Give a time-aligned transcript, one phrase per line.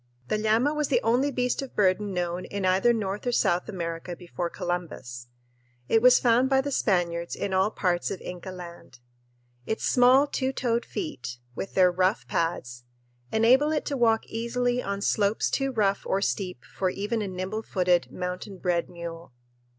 [0.29, 4.15] The llama was the only beast of burden known in either North or South America
[4.15, 5.27] before Columbus.
[5.87, 8.97] It was found by the Spaniards in all parts of Inca Land.
[9.67, 12.83] Its small two toed feet, with their rough pads,
[13.31, 17.61] enable it to walk easily on slopes too rough or steep for even a nimble
[17.61, 19.33] footed, mountain bred mule.